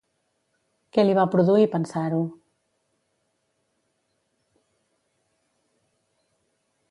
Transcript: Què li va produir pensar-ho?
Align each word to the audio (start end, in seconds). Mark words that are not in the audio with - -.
Què 0.95 1.03
li 1.03 1.17
va 1.19 1.25
produir 1.35 1.67
pensar-ho? 1.73 2.21